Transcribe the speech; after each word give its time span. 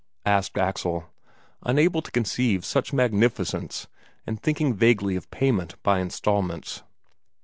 asked 0.25 0.57
Axel, 0.57 1.05
unable 1.61 2.01
to 2.01 2.09
conceive 2.09 2.65
such 2.65 2.91
magnificence, 2.91 3.85
and 4.25 4.41
thinking 4.41 4.73
vaguely 4.73 5.15
of 5.15 5.29
payment 5.29 5.75
by 5.83 5.99
instalments. 6.01 6.81